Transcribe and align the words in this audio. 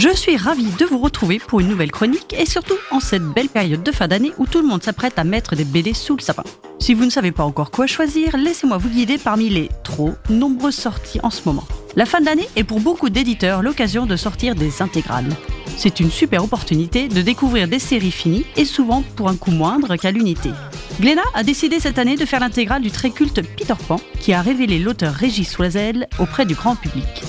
Je 0.00 0.16
suis 0.16 0.38
ravie 0.38 0.72
de 0.78 0.86
vous 0.86 0.96
retrouver 0.96 1.38
pour 1.38 1.60
une 1.60 1.68
nouvelle 1.68 1.92
chronique 1.92 2.34
et 2.38 2.46
surtout 2.46 2.78
en 2.90 3.00
cette 3.00 3.22
belle 3.22 3.50
période 3.50 3.82
de 3.82 3.92
fin 3.92 4.08
d'année 4.08 4.32
où 4.38 4.46
tout 4.46 4.62
le 4.62 4.66
monde 4.66 4.82
s'apprête 4.82 5.18
à 5.18 5.24
mettre 5.24 5.56
des 5.56 5.66
BD 5.66 5.92
sous 5.92 6.16
le 6.16 6.22
sapin. 6.22 6.42
Si 6.78 6.94
vous 6.94 7.04
ne 7.04 7.10
savez 7.10 7.32
pas 7.32 7.44
encore 7.44 7.70
quoi 7.70 7.86
choisir, 7.86 8.34
laissez-moi 8.38 8.78
vous 8.78 8.88
guider 8.88 9.18
parmi 9.18 9.50
les 9.50 9.68
trop 9.84 10.14
nombreuses 10.30 10.76
sorties 10.76 11.20
en 11.22 11.28
ce 11.28 11.42
moment. 11.44 11.66
La 11.96 12.06
fin 12.06 12.22
d'année 12.22 12.48
est 12.56 12.64
pour 12.64 12.80
beaucoup 12.80 13.10
d'éditeurs 13.10 13.60
l'occasion 13.62 14.06
de 14.06 14.16
sortir 14.16 14.54
des 14.54 14.80
intégrales. 14.80 15.28
C'est 15.76 16.00
une 16.00 16.10
super 16.10 16.44
opportunité 16.44 17.08
de 17.08 17.20
découvrir 17.20 17.68
des 17.68 17.78
séries 17.78 18.10
finies 18.10 18.46
et 18.56 18.64
souvent 18.64 19.04
pour 19.16 19.28
un 19.28 19.36
coût 19.36 19.50
moindre 19.50 19.96
qu'à 19.96 20.12
l'unité. 20.12 20.48
Glénat 20.98 21.20
a 21.34 21.42
décidé 21.42 21.78
cette 21.78 21.98
année 21.98 22.16
de 22.16 22.24
faire 22.24 22.40
l'intégrale 22.40 22.80
du 22.80 22.90
très 22.90 23.10
culte 23.10 23.42
Peter 23.54 23.74
Pan 23.86 24.00
qui 24.18 24.32
a 24.32 24.40
révélé 24.40 24.78
l'auteur 24.78 25.12
Régis 25.12 25.58
Loisel 25.58 26.08
auprès 26.18 26.46
du 26.46 26.54
grand 26.54 26.74
public. 26.74 27.22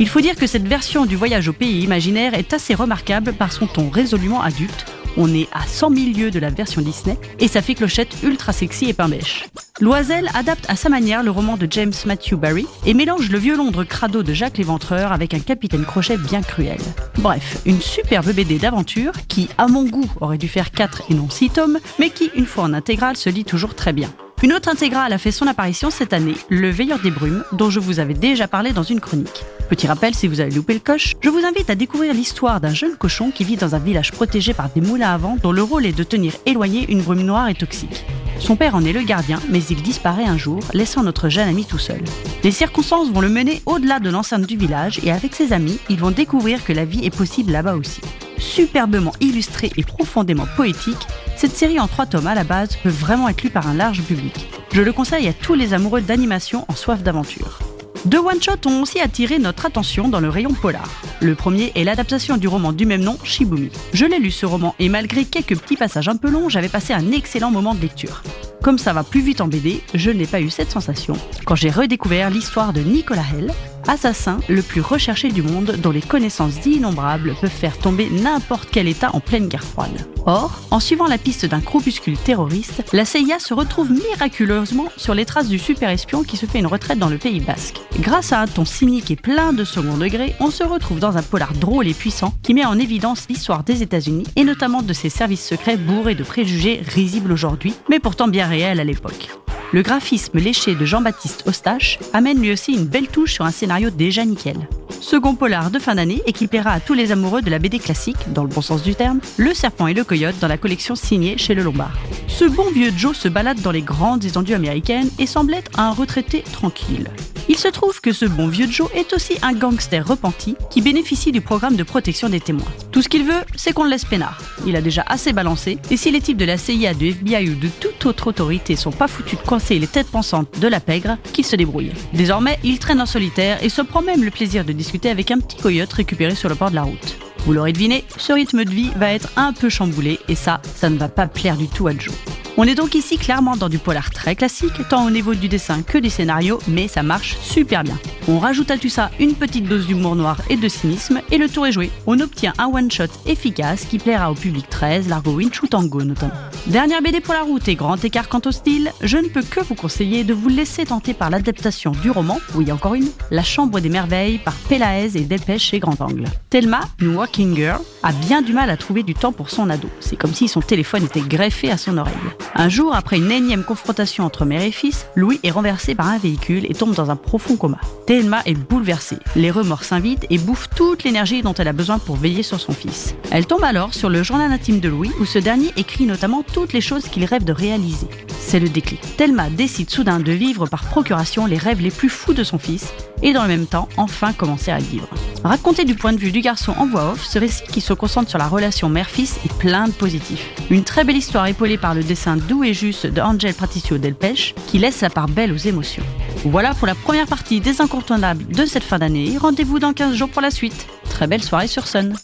Il 0.00 0.08
faut 0.08 0.20
dire 0.20 0.34
que 0.34 0.48
cette 0.48 0.66
version 0.66 1.06
du 1.06 1.14
voyage 1.14 1.48
au 1.48 1.52
pays 1.52 1.82
imaginaire 1.82 2.34
est 2.34 2.52
assez 2.52 2.74
remarquable 2.74 3.32
par 3.32 3.52
son 3.52 3.68
ton 3.68 3.90
résolument 3.90 4.42
adulte. 4.42 4.86
On 5.16 5.32
est 5.32 5.48
à 5.52 5.64
100 5.64 5.94
000 5.94 6.18
lieues 6.18 6.30
de 6.32 6.40
la 6.40 6.50
version 6.50 6.82
Disney 6.82 7.16
et 7.38 7.46
sa 7.46 7.62
fée 7.62 7.76
clochette 7.76 8.16
ultra 8.24 8.52
sexy 8.52 8.86
et 8.86 8.92
pain 8.92 9.08
bêche. 9.08 9.44
Loisel 9.80 10.28
adapte 10.34 10.68
à 10.68 10.74
sa 10.74 10.88
manière 10.88 11.22
le 11.22 11.30
roman 11.30 11.56
de 11.56 11.68
James 11.70 11.92
Matthew 12.06 12.34
Barry 12.34 12.66
et 12.84 12.94
mélange 12.94 13.30
le 13.30 13.38
violondre 13.38 13.84
crado 13.84 14.24
de 14.24 14.32
Jacques 14.32 14.58
l'Éventreur 14.58 15.12
avec 15.12 15.32
un 15.32 15.38
capitaine 15.38 15.84
Crochet 15.84 16.16
bien 16.16 16.42
cruel. 16.42 16.80
Bref, 17.18 17.58
une 17.64 17.80
superbe 17.80 18.32
BD 18.32 18.58
d'aventure 18.58 19.12
qui, 19.28 19.48
à 19.58 19.68
mon 19.68 19.84
goût, 19.84 20.10
aurait 20.20 20.38
dû 20.38 20.48
faire 20.48 20.72
4 20.72 21.04
et 21.10 21.14
non 21.14 21.30
6 21.30 21.50
tomes, 21.50 21.78
mais 22.00 22.10
qui, 22.10 22.32
une 22.34 22.46
fois 22.46 22.64
en 22.64 22.74
intégrale, 22.74 23.16
se 23.16 23.30
lit 23.30 23.44
toujours 23.44 23.76
très 23.76 23.92
bien. 23.92 24.10
Une 24.44 24.52
autre 24.52 24.68
intégrale 24.68 25.14
a 25.14 25.16
fait 25.16 25.32
son 25.32 25.46
apparition 25.46 25.88
cette 25.88 26.12
année, 26.12 26.34
Le 26.50 26.68
Veilleur 26.68 26.98
des 26.98 27.10
Brumes, 27.10 27.44
dont 27.52 27.70
je 27.70 27.80
vous 27.80 27.98
avais 27.98 28.12
déjà 28.12 28.46
parlé 28.46 28.74
dans 28.74 28.82
une 28.82 29.00
chronique. 29.00 29.42
Petit 29.70 29.86
rappel, 29.86 30.14
si 30.14 30.28
vous 30.28 30.38
avez 30.40 30.50
loupé 30.50 30.74
le 30.74 30.80
coche, 30.80 31.14
je 31.22 31.30
vous 31.30 31.46
invite 31.46 31.70
à 31.70 31.74
découvrir 31.74 32.12
l'histoire 32.12 32.60
d'un 32.60 32.74
jeune 32.74 32.94
cochon 32.96 33.30
qui 33.30 33.42
vit 33.42 33.56
dans 33.56 33.74
un 33.74 33.78
village 33.78 34.12
protégé 34.12 34.52
par 34.52 34.68
des 34.68 34.82
moulins 34.82 35.14
à 35.14 35.16
vent 35.16 35.38
dont 35.42 35.50
le 35.50 35.62
rôle 35.62 35.86
est 35.86 35.96
de 35.96 36.02
tenir 36.02 36.34
éloigné 36.44 36.84
une 36.92 37.00
brume 37.00 37.22
noire 37.22 37.48
et 37.48 37.54
toxique. 37.54 38.04
Son 38.38 38.54
père 38.54 38.74
en 38.74 38.84
est 38.84 38.92
le 38.92 39.00
gardien, 39.00 39.40
mais 39.48 39.62
il 39.62 39.80
disparaît 39.80 40.26
un 40.26 40.36
jour, 40.36 40.60
laissant 40.74 41.02
notre 41.02 41.30
jeune 41.30 41.48
ami 41.48 41.64
tout 41.64 41.78
seul. 41.78 42.02
Les 42.42 42.50
circonstances 42.50 43.10
vont 43.10 43.22
le 43.22 43.30
mener 43.30 43.62
au-delà 43.64 43.98
de 43.98 44.10
l'enceinte 44.10 44.46
du 44.46 44.58
village 44.58 45.00
et 45.04 45.10
avec 45.10 45.34
ses 45.34 45.54
amis, 45.54 45.78
ils 45.88 46.00
vont 46.00 46.10
découvrir 46.10 46.62
que 46.64 46.74
la 46.74 46.84
vie 46.84 47.06
est 47.06 47.16
possible 47.16 47.52
là-bas 47.52 47.76
aussi. 47.76 48.02
Superbement 48.36 49.14
illustrée 49.20 49.72
et 49.78 49.84
profondément 49.84 50.46
poétique, 50.54 51.06
cette 51.44 51.56
série 51.58 51.78
en 51.78 51.88
trois 51.88 52.06
tomes 52.06 52.26
à 52.26 52.34
la 52.34 52.42
base 52.42 52.74
peut 52.76 52.88
vraiment 52.88 53.28
être 53.28 53.42
lue 53.42 53.50
par 53.50 53.68
un 53.68 53.74
large 53.74 54.00
public. 54.00 54.48
Je 54.72 54.80
le 54.80 54.94
conseille 54.94 55.28
à 55.28 55.34
tous 55.34 55.52
les 55.52 55.74
amoureux 55.74 56.00
d'animation 56.00 56.64
en 56.68 56.74
soif 56.74 57.02
d'aventure. 57.02 57.58
Deux 58.06 58.20
one-shots 58.20 58.66
ont 58.66 58.80
aussi 58.80 58.98
attiré 58.98 59.38
notre 59.38 59.66
attention 59.66 60.08
dans 60.08 60.20
le 60.20 60.30
rayon 60.30 60.54
polar. 60.54 60.88
Le 61.20 61.34
premier 61.34 61.70
est 61.74 61.84
l'adaptation 61.84 62.38
du 62.38 62.48
roman 62.48 62.72
du 62.72 62.86
même 62.86 63.02
nom, 63.02 63.18
Shibumi. 63.24 63.68
Je 63.92 64.06
l'ai 64.06 64.20
lu 64.20 64.30
ce 64.30 64.46
roman 64.46 64.74
et 64.78 64.88
malgré 64.88 65.26
quelques 65.26 65.58
petits 65.58 65.76
passages 65.76 66.08
un 66.08 66.16
peu 66.16 66.30
longs, 66.30 66.48
j'avais 66.48 66.70
passé 66.70 66.94
un 66.94 67.12
excellent 67.12 67.50
moment 67.50 67.74
de 67.74 67.82
lecture. 67.82 68.22
Comme 68.62 68.78
ça 68.78 68.94
va 68.94 69.04
plus 69.04 69.20
vite 69.20 69.42
en 69.42 69.46
BD, 69.46 69.82
je 69.92 70.10
n'ai 70.10 70.26
pas 70.26 70.40
eu 70.40 70.48
cette 70.48 70.70
sensation 70.70 71.12
quand 71.44 71.56
j'ai 71.56 71.68
redécouvert 71.68 72.30
l'histoire 72.30 72.72
de 72.72 72.80
Nicolas 72.80 73.20
Hell, 73.20 73.52
assassin 73.88 74.38
le 74.48 74.62
plus 74.62 74.80
recherché 74.80 75.30
du 75.30 75.42
monde 75.42 75.76
dont 75.78 75.90
les 75.90 76.02
connaissances 76.02 76.64
innombrables 76.66 77.34
peuvent 77.40 77.50
faire 77.50 77.78
tomber 77.78 78.08
n'importe 78.10 78.68
quel 78.70 78.88
État 78.88 79.10
en 79.12 79.20
pleine 79.20 79.48
guerre 79.48 79.64
froide. 79.64 80.06
Or, 80.26 80.60
en 80.70 80.80
suivant 80.80 81.06
la 81.06 81.18
piste 81.18 81.44
d'un 81.44 81.58
groupuscule 81.58 82.16
terroriste, 82.16 82.82
la 82.92 83.04
CIA 83.04 83.38
se 83.38 83.52
retrouve 83.52 83.92
miraculeusement 83.92 84.88
sur 84.96 85.14
les 85.14 85.26
traces 85.26 85.48
du 85.48 85.58
super 85.58 85.90
espion 85.90 86.22
qui 86.22 86.36
se 86.36 86.46
fait 86.46 86.60
une 86.60 86.66
retraite 86.66 86.98
dans 86.98 87.10
le 87.10 87.18
Pays 87.18 87.40
basque. 87.40 87.80
Grâce 88.00 88.32
à 88.32 88.40
un 88.40 88.46
ton 88.46 88.64
cynique 88.64 89.10
et 89.10 89.16
plein 89.16 89.52
de 89.52 89.64
second 89.64 89.98
degré, 89.98 90.34
on 90.40 90.50
se 90.50 90.64
retrouve 90.64 90.98
dans 90.98 91.16
un 91.16 91.22
polar 91.22 91.52
drôle 91.52 91.86
et 91.86 91.94
puissant 91.94 92.34
qui 92.42 92.54
met 92.54 92.64
en 92.64 92.78
évidence 92.78 93.26
l'histoire 93.28 93.64
des 93.64 93.82
États-Unis 93.82 94.26
et 94.36 94.44
notamment 94.44 94.82
de 94.82 94.92
ses 94.92 95.10
services 95.10 95.46
secrets 95.46 95.76
bourrés 95.76 96.14
de 96.14 96.24
préjugés 96.24 96.82
risibles 96.86 97.32
aujourd'hui, 97.32 97.74
mais 97.90 98.00
pourtant 98.00 98.28
bien 98.28 98.46
réels 98.46 98.80
à 98.80 98.84
l'époque. 98.84 99.28
Le 99.72 99.82
graphisme 99.82 100.38
léché 100.38 100.74
de 100.74 100.84
Jean-Baptiste 100.84 101.44
Ostache 101.46 101.98
amène 102.12 102.40
lui 102.40 102.52
aussi 102.52 102.72
une 102.74 102.84
belle 102.84 103.08
touche 103.08 103.32
sur 103.32 103.44
un 103.44 103.50
scénario 103.50 103.90
déjà 103.90 104.24
nickel. 104.24 104.68
Second 105.00 105.34
polar 105.34 105.70
de 105.70 105.78
fin 105.78 105.96
d'année 105.96 106.22
et 106.26 106.32
qui 106.32 106.46
plaira 106.46 106.70
à 106.70 106.80
tous 106.80 106.94
les 106.94 107.12
amoureux 107.12 107.42
de 107.42 107.50
la 107.50 107.58
BD 107.58 107.78
classique, 107.78 108.32
dans 108.32 108.42
le 108.42 108.48
bon 108.48 108.62
sens 108.62 108.82
du 108.82 108.94
terme, 108.94 109.20
Le 109.36 109.52
Serpent 109.52 109.86
et 109.86 109.94
le 109.94 110.04
Coyote 110.04 110.38
dans 110.40 110.48
la 110.48 110.56
collection 110.56 110.94
signée 110.94 111.36
chez 111.38 111.54
Le 111.54 111.62
Lombard. 111.62 111.92
Ce 112.28 112.44
bon 112.44 112.70
vieux 112.70 112.92
Joe 112.96 113.16
se 113.16 113.28
balade 113.28 113.60
dans 113.60 113.70
les 113.70 113.82
grandes 113.82 114.24
étendues 114.24 114.54
américaines 114.54 115.10
et 115.18 115.26
semble 115.26 115.54
être 115.54 115.78
un 115.78 115.90
retraité 115.90 116.42
tranquille. 116.52 117.10
Il 117.48 117.58
se 117.58 117.68
trouve 117.68 118.00
que 118.00 118.12
ce 118.12 118.24
bon 118.24 118.48
vieux 118.48 118.70
Joe 118.70 118.88
est 118.94 119.12
aussi 119.12 119.34
un 119.42 119.52
gangster 119.52 120.06
repenti 120.06 120.56
qui 120.70 120.80
bénéficie 120.80 121.30
du 121.30 121.42
programme 121.42 121.76
de 121.76 121.82
protection 121.82 122.30
des 122.30 122.40
témoins. 122.40 122.64
Tout 122.90 123.02
ce 123.02 123.08
qu'il 123.08 123.24
veut, 123.24 123.42
c'est 123.54 123.72
qu'on 123.72 123.84
le 123.84 123.90
laisse 123.90 124.06
peinard. 124.06 124.40
Il 124.66 124.76
a 124.76 124.80
déjà 124.80 125.04
assez 125.06 125.34
balancé, 125.34 125.78
et 125.90 125.96
si 125.98 126.10
les 126.10 126.22
types 126.22 126.38
de 126.38 126.46
la 126.46 126.56
CIA, 126.56 126.94
du 126.94 127.08
FBI 127.08 127.50
ou 127.50 127.54
de 127.56 127.68
toute 128.04 128.10
autre 128.10 128.26
autorité 128.26 128.76
sont 128.76 128.90
pas 128.90 129.08
foutus 129.08 129.38
de 129.38 129.46
coincer 129.46 129.78
les 129.78 129.86
têtes 129.86 130.10
pensantes 130.10 130.60
de 130.60 130.68
la 130.68 130.78
pègre, 130.78 131.16
qu'il 131.32 131.46
se 131.46 131.56
débrouille. 131.56 131.92
Désormais, 132.12 132.58
il 132.62 132.78
traîne 132.78 133.00
en 133.00 133.06
solitaire 133.06 133.64
et 133.64 133.70
se 133.70 133.80
prend 133.80 134.02
même 134.02 134.22
le 134.22 134.30
plaisir 134.30 134.66
de 134.66 134.72
discuter 134.72 135.08
avec 135.08 135.30
un 135.30 135.38
petit 135.38 135.56
coyote 135.56 135.90
récupéré 135.90 136.34
sur 136.34 136.50
le 136.50 136.54
bord 136.54 136.68
de 136.68 136.74
la 136.74 136.82
route. 136.82 137.16
Vous 137.46 137.54
l'aurez 137.54 137.72
deviné, 137.72 138.04
ce 138.18 138.34
rythme 138.34 138.64
de 138.64 138.70
vie 138.70 138.90
va 138.96 139.14
être 139.14 139.30
un 139.36 139.54
peu 139.54 139.70
chamboulé 139.70 140.18
et 140.28 140.34
ça, 140.34 140.60
ça 140.74 140.90
ne 140.90 140.98
va 140.98 141.08
pas 141.08 141.26
plaire 141.28 141.56
du 141.56 141.66
tout 141.66 141.86
à 141.86 141.92
Joe. 141.96 142.14
On 142.58 142.64
est 142.64 142.74
donc 142.74 142.94
ici 142.94 143.16
clairement 143.16 143.56
dans 143.56 143.70
du 143.70 143.78
polar 143.78 144.10
très 144.10 144.36
classique, 144.36 144.86
tant 144.90 145.06
au 145.06 145.10
niveau 145.10 145.34
du 145.34 145.48
dessin 145.48 145.82
que 145.82 145.96
du 145.96 146.10
scénario, 146.10 146.58
mais 146.68 146.88
ça 146.88 147.02
marche 147.02 147.38
super 147.40 147.84
bien. 147.84 147.98
On 148.26 148.38
rajoute 148.38 148.70
à 148.70 148.78
tout 148.78 148.88
ça 148.88 149.10
une 149.20 149.34
petite 149.34 149.68
dose 149.68 149.86
d'humour 149.86 150.16
noir 150.16 150.38
et 150.48 150.56
de 150.56 150.66
cynisme, 150.66 151.20
et 151.30 151.36
le 151.36 151.46
tour 151.46 151.66
est 151.66 151.72
joué. 151.72 151.90
On 152.06 152.18
obtient 152.20 152.54
un 152.56 152.68
one-shot 152.68 153.04
efficace 153.26 153.84
qui 153.84 153.98
plaira 153.98 154.30
au 154.30 154.34
public 154.34 154.66
13, 154.70 155.08
Largo 155.08 155.32
Winch 155.32 155.62
ou 155.62 155.66
Tango 155.66 156.02
notamment. 156.02 156.32
Dernière 156.66 157.02
BD 157.02 157.20
pour 157.20 157.34
la 157.34 157.42
route 157.42 157.68
et 157.68 157.74
grand 157.74 158.02
écart 158.02 158.30
quant 158.30 158.40
au 158.46 158.50
style, 158.50 158.92
je 159.02 159.18
ne 159.18 159.28
peux 159.28 159.42
que 159.42 159.60
vous 159.60 159.74
conseiller 159.74 160.24
de 160.24 160.32
vous 160.32 160.48
laisser 160.48 160.86
tenter 160.86 161.12
par 161.12 161.28
l'adaptation 161.28 161.90
du 161.90 162.10
roman, 162.10 162.38
oui 162.54 162.72
encore 162.72 162.94
une, 162.94 163.10
La 163.30 163.42
Chambre 163.42 163.80
des 163.80 163.90
Merveilles 163.90 164.38
par 164.38 164.54
Pelaez 164.54 165.18
et 165.18 165.24
Delpech 165.24 165.60
chez 165.60 165.78
Grand 165.78 166.00
Angle. 166.00 166.24
Thelma, 166.48 166.80
une 167.00 167.16
working 167.16 167.54
girl, 167.54 167.82
a 168.02 168.12
bien 168.12 168.40
du 168.40 168.54
mal 168.54 168.70
à 168.70 168.78
trouver 168.78 169.02
du 169.02 169.12
temps 169.12 169.32
pour 169.32 169.50
son 169.50 169.68
ado. 169.68 169.88
C'est 170.00 170.16
comme 170.16 170.32
si 170.32 170.48
son 170.48 170.60
téléphone 170.60 171.04
était 171.04 171.20
greffé 171.20 171.70
à 171.70 171.76
son 171.76 171.98
oreille. 171.98 172.14
Un 172.54 172.70
jour, 172.70 172.94
après 172.94 173.18
une 173.18 173.30
énième 173.30 173.64
confrontation 173.64 174.24
entre 174.24 174.46
mère 174.46 174.62
et 174.62 174.70
fils, 174.70 175.06
Louis 175.14 175.40
est 175.42 175.50
renversé 175.50 175.94
par 175.94 176.08
un 176.08 176.18
véhicule 176.18 176.64
et 176.70 176.74
tombe 176.74 176.94
dans 176.94 177.10
un 177.10 177.16
profond 177.16 177.56
coma. 177.56 177.78
Est 178.14 178.54
bouleversée. 178.54 179.18
Les 179.34 179.50
remords 179.50 179.84
s'invitent 179.84 180.26
et 180.30 180.38
bouffent 180.38 180.68
toute 180.74 181.04
l'énergie 181.04 181.42
dont 181.42 181.54
elle 181.54 181.68
a 181.68 181.72
besoin 181.72 181.98
pour 181.98 182.16
veiller 182.16 182.42
sur 182.42 182.60
son 182.60 182.72
fils. 182.72 183.14
Elle 183.30 183.46
tombe 183.46 183.64
alors 183.64 183.92
sur 183.92 184.08
le 184.08 184.22
journal 184.22 184.52
intime 184.52 184.80
de 184.80 184.88
Louis 184.88 185.10
où 185.20 185.24
ce 185.24 185.38
dernier 185.38 185.72
écrit 185.76 186.06
notamment 186.06 186.42
toutes 186.42 186.72
les 186.72 186.80
choses 186.80 187.08
qu'il 187.08 187.24
rêve 187.24 187.44
de 187.44 187.52
réaliser. 187.52 188.06
C'est 188.38 188.60
le 188.60 188.68
déclic. 188.68 189.00
Thelma 189.16 189.50
décide 189.50 189.90
soudain 189.90 190.20
de 190.20 190.32
vivre 190.32 190.66
par 190.66 190.84
procuration 190.84 191.46
les 191.46 191.58
rêves 191.58 191.80
les 191.80 191.90
plus 191.90 192.08
fous 192.08 192.34
de 192.34 192.44
son 192.44 192.58
fils 192.58 192.92
et 193.22 193.32
dans 193.32 193.42
le 193.42 193.48
même 193.48 193.66
temps 193.66 193.88
enfin 193.96 194.32
commencer 194.32 194.70
à 194.70 194.78
vivre. 194.78 195.08
Raconté 195.42 195.84
du 195.84 195.94
point 195.94 196.12
de 196.12 196.18
vue 196.18 196.32
du 196.32 196.40
garçon 196.40 196.74
en 196.78 196.86
voix 196.86 197.12
off, 197.12 197.24
ce 197.24 197.38
récit 197.38 197.64
qui 197.64 197.80
se 197.80 197.92
concentre 197.92 198.30
sur 198.30 198.38
la 198.38 198.48
relation 198.48 198.88
mère-fils 198.88 199.38
est 199.44 199.52
plein 199.58 199.88
de 199.88 199.92
positifs. 199.92 200.48
Une 200.70 200.84
très 200.84 201.04
belle 201.04 201.16
histoire 201.16 201.46
épaulée 201.46 201.78
par 201.78 201.94
le 201.94 202.02
dessin 202.02 202.36
doux 202.36 202.64
et 202.64 202.74
juste 202.74 203.06
de 203.06 203.20
Angel 203.20 203.54
Patricio 203.54 203.98
Delpech 203.98 204.54
qui 204.68 204.78
laisse 204.78 204.96
sa 204.96 205.10
part 205.10 205.28
belle 205.28 205.52
aux 205.52 205.56
émotions. 205.56 206.04
Voilà 206.44 206.74
pour 206.74 206.86
la 206.86 206.94
première 206.94 207.26
partie 207.26 207.60
des 207.60 207.80
incontournables 207.80 208.46
de 208.46 208.66
cette 208.66 208.82
fin 208.82 208.98
d'année. 208.98 209.36
Rendez-vous 209.38 209.78
dans 209.78 209.94
15 209.94 210.14
jours 210.14 210.28
pour 210.28 210.42
la 210.42 210.50
suite. 210.50 210.86
Très 211.08 211.26
belle 211.26 211.42
soirée 211.42 211.68
sur 211.68 211.86
Sun. 211.86 212.14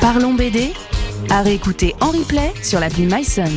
Parlons 0.00 0.34
BD 0.34 0.72
à 1.30 1.42
réécouter 1.42 1.94
en 2.00 2.10
replay 2.10 2.52
sur 2.62 2.78
l'appli 2.78 3.06
MySun. 3.06 3.50